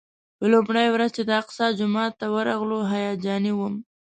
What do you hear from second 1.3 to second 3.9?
الاقصی جومات ته ورغلو هیجاني وم.